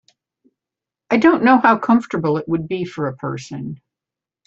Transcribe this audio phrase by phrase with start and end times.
[1.11, 3.79] I don’t know how comfortable it would be for a person.